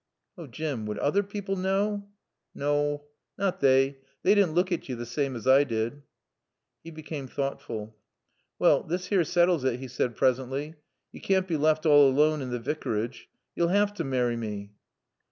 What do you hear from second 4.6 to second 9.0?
at yo the saame as I did." He became thoughtful. "Wall